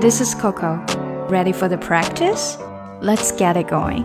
[0.00, 0.80] This is Coco.
[1.28, 2.56] Ready for the practice?
[3.02, 4.02] Let's get it going.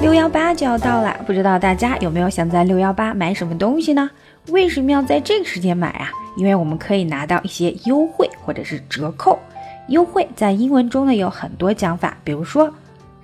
[0.00, 4.10] 六幺八就要到了，不知道大家有没有想在六幺八买什么东西呢？
[4.48, 6.10] 为什么要在这个时间买啊？
[6.36, 9.38] 因为我们可以拿到一些优惠或者是折扣。
[9.86, 12.68] 优惠在英文中呢有很多讲法，比如说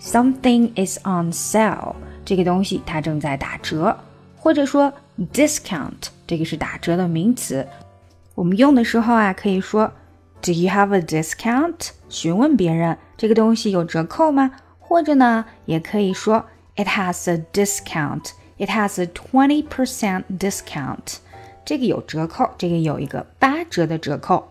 [0.01, 1.93] something is on sale，
[2.25, 3.97] 这个东西它正在打折，
[4.37, 4.93] 或者说
[5.33, 7.67] discount，这个是打折的名词。
[8.37, 9.91] 我们用的时候啊，可以说
[10.42, 11.90] Do you have a discount？
[12.10, 14.52] 询问别人这个东西有折扣吗？
[14.80, 16.46] 或者呢，也可以说
[16.76, 18.32] It has a discount.
[18.58, 21.18] It has a twenty percent discount.
[21.64, 24.50] 这个有折扣，这个有一个八折的折扣。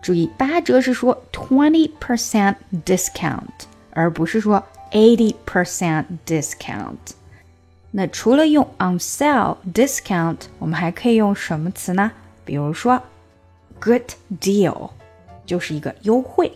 [0.00, 6.96] 注意，八折是说 twenty percent discount，而不是说 eighty percent discount。
[7.90, 12.10] 那除了用 on sale、discount，我们还可以用什么词呢？
[12.44, 13.02] 比如说，
[13.78, 14.90] good deal
[15.46, 16.52] 就是一个优惠。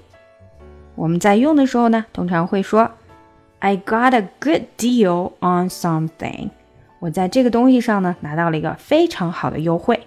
[0.94, 2.90] 我们在用的时候呢，通常会说，
[3.58, 6.50] I got a good deal on something。
[6.98, 10.06] 我在这个东西上呢，拿到了一个非常好的优惠。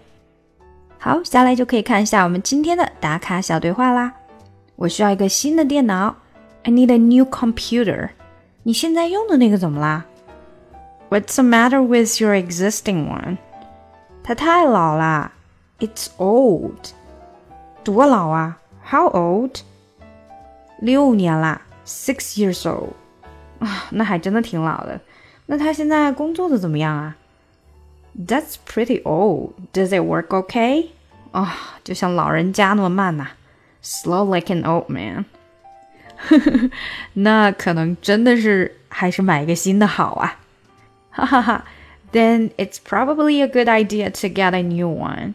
[0.97, 4.13] 好，下来就可以看一下我们今天的打卡小对话啦。
[4.75, 6.15] 我需要一个新的电脑，
[6.63, 8.09] I need a new computer。
[8.63, 10.05] 你现在用的那个怎么啦？
[11.09, 13.37] What's the matter with your existing one？
[14.23, 15.31] 它太老啦。
[15.79, 16.91] it's old.
[17.83, 18.59] 多老啊
[18.93, 19.61] ？How old?
[20.79, 22.93] 六年啦，six years old.
[23.59, 24.99] 啊，那还真的挺老的。
[25.47, 27.15] 那他现在工作的怎么样啊？
[28.17, 29.53] That's pretty old.
[29.73, 30.87] Does it work okay?
[31.31, 33.31] 啊，就像老人家那么慢呐、啊、，
[33.83, 35.25] slow like an old man.
[37.13, 40.39] 那可能真的是还是买一个新的好啊。
[41.11, 41.65] 哈哈哈。
[42.11, 45.33] Then it's probably a good idea to get a new one.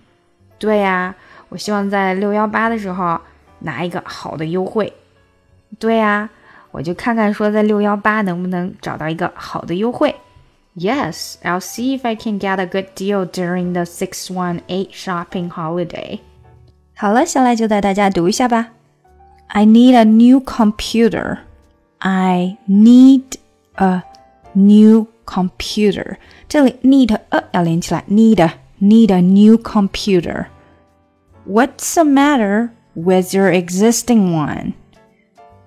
[0.59, 1.15] 对呀，
[1.49, 3.21] 我希望在六幺八的时候
[3.61, 4.93] 拿一个好的优惠。
[5.79, 6.29] 对呀，
[6.71, 10.15] 我就看看说在六幺八能不能找到一个好的优惠。
[10.77, 15.51] Yes, I'll see if I can get a good deal during the six one eight shopping
[15.51, 16.21] holiday.
[16.95, 18.71] 好了，下来就带大家读一下吧。
[19.49, 21.39] I need a new computer.
[21.99, 23.23] I need
[23.75, 24.03] a
[24.53, 26.17] new computer.
[26.49, 30.47] 这里 need 呃要连起来，need。need a new computer.
[31.49, 34.75] What's the matter with your existing one?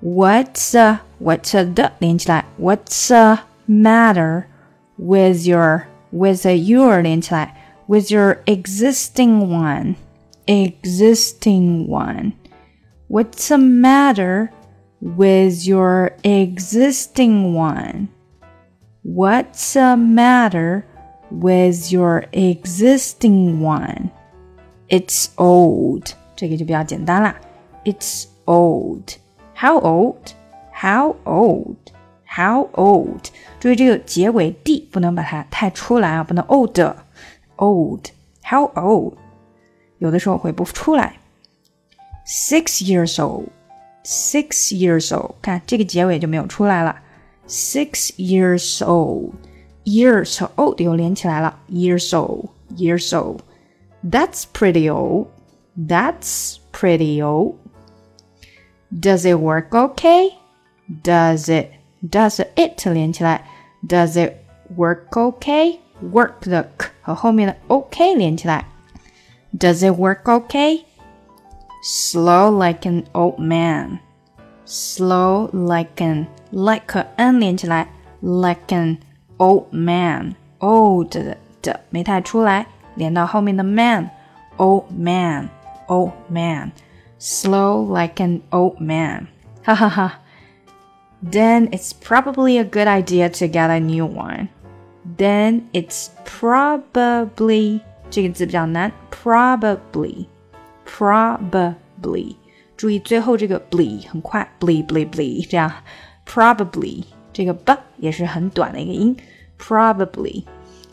[0.01, 2.45] What's the what's the 连起来？
[2.59, 4.45] What's the matter
[4.97, 7.55] with your with a your 连起来？
[7.87, 9.95] With your existing one,
[10.47, 12.33] existing one.
[13.07, 14.51] What's the matter
[15.01, 18.09] with your existing one?
[19.03, 20.83] What's the matter
[21.31, 24.11] with your existing one.
[24.89, 26.15] It's old.
[26.41, 27.35] 这个就比较简单啦。
[27.83, 29.13] It's old.
[29.55, 30.33] How old?
[30.73, 31.77] How old?
[32.25, 33.29] How old?
[33.59, 38.09] 注意这个结尾 d 不能把它太出来啊，不能 old。old.
[38.43, 39.13] How old?
[39.97, 41.17] 有的时候会不出来。
[42.27, 43.47] Six years old.
[44.03, 45.35] Six years old.
[45.41, 46.99] 看这个结尾就没有出来了。
[47.47, 49.33] Six years old
[49.85, 53.39] years old 又连起来了，years old, years old.
[54.03, 55.27] That's pretty old.
[55.75, 57.55] That's pretty old.
[58.91, 60.31] Does it work okay?
[61.03, 61.71] Does it?
[62.01, 63.41] Does it 连起来？
[63.85, 64.37] Does it
[64.75, 65.79] work okay?
[66.01, 68.65] Work 的 k 和后面的 OK 连起来。
[69.57, 70.83] Does it work okay?
[71.83, 73.99] Slow like an old man.
[74.65, 77.87] Slow like an like n 连起来，
[78.21, 78.97] like an
[79.37, 81.09] old man old
[81.61, 84.09] 的没太出来，连到后面的 man
[84.57, 85.49] old man
[85.91, 86.71] old man
[87.19, 89.27] slow like an old man，
[89.63, 90.19] 哈哈哈。
[91.23, 94.49] Then it's probably a good idea to get a new one.
[95.17, 100.27] Then it's probably 这个字比较难，probably
[100.85, 102.35] probably
[102.75, 105.71] 注意最后这个 bly 很快 bly bly bly 这样
[106.25, 107.03] probably
[107.33, 109.17] 这个 b 也是很短的一个音。
[109.57, 110.45] probably.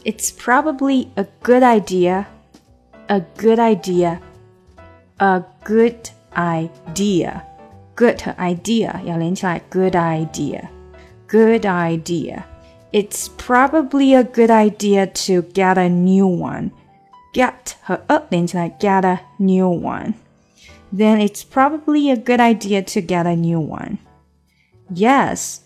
[0.05, 2.27] It's probably a good idea.
[3.09, 4.21] A good idea.
[5.19, 7.43] A good idea.
[7.95, 10.69] Good idea 要连起来，good idea.
[11.29, 12.45] Good idea.
[12.93, 16.71] It's probably a good idea to get a new one.
[17.33, 20.15] Get 和 a 连起来，get a new one.
[20.93, 23.99] Then it's probably a good idea to get a new one.
[24.89, 25.61] Yes.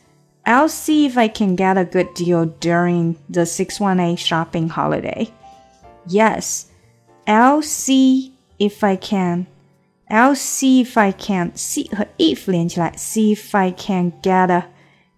[0.47, 5.29] I'll see if I can get a good deal during the 618 shopping holiday.
[6.07, 6.69] Yes,
[7.27, 8.33] I'll see
[8.63, 9.47] if I can.
[10.09, 14.65] I'll see if I can see 和 if 连起来，see if I can get a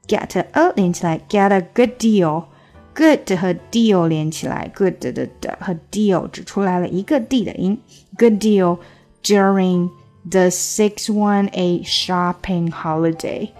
[0.07, 7.81] get a 连起来，get a good deal。good 和 deal 连起来，good 的的和 deal 只出来了一个 d 的音。
[8.19, 8.79] Good deal
[9.23, 9.91] during
[10.29, 13.51] the six one eight shopping holiday.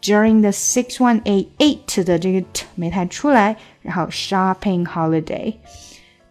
[0.00, 5.54] During the six one eight eight 的这个 t 没太出来，然后 shopping holiday。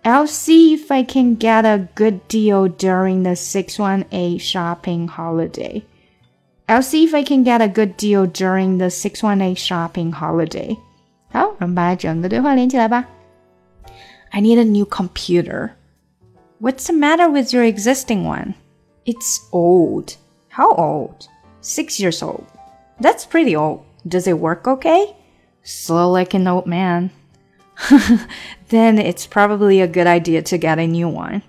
[0.04, 5.84] I'll see if I can get a good deal during the 618 shopping holiday.
[6.70, 10.78] I'll see if I can get a good deal during the 618 shopping holiday.
[11.32, 13.06] 好，我们把整个对话连起来吧。
[14.32, 15.72] I need a new computer.
[16.60, 18.56] What's the matter with your existing one?
[19.06, 20.16] It's old.
[20.50, 21.28] How old?
[21.62, 22.46] Six years old.
[23.00, 23.82] That's pretty old.
[24.08, 25.16] Does it work okay?
[25.64, 27.12] Slow like an old man.
[28.70, 31.42] then it's probably a good idea to get a new one.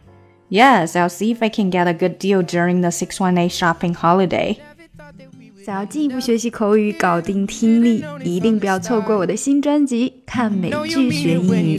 [0.51, 4.59] Yes, I'll see if I can get a good deal during the 618 shopping holiday.
[5.65, 11.77] 想要进一步学习口语，搞定听力，一定不要错过我的新专辑《看美剧学英语》。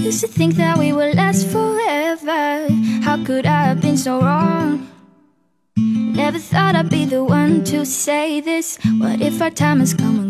[0.00, 2.66] Used to think that we would last forever.
[3.04, 4.86] How could I have been so wrong?
[6.25, 8.79] Never thought I'd be the one to say this.
[8.97, 10.24] What if our time has come?